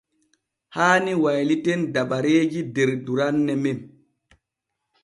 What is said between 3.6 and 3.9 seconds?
men.